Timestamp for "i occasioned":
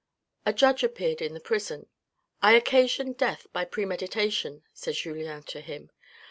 2.41-3.17